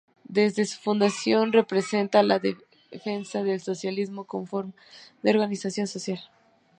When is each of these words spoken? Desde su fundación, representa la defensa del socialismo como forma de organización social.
Desde 0.27 0.65
su 0.65 0.79
fundación, 0.79 1.51
representa 1.53 2.23
la 2.23 2.39
defensa 2.39 3.43
del 3.43 3.61
socialismo 3.61 4.23
como 4.25 4.47
forma 4.47 4.73
de 5.21 5.29
organización 5.29 5.85
social. 5.85 6.19